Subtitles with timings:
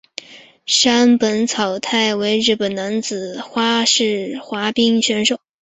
[0.65, 5.39] 山本草太为日本男子花式滑冰选手。